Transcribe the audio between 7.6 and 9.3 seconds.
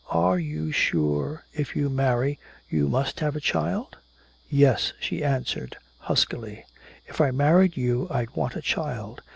you I'd want a child.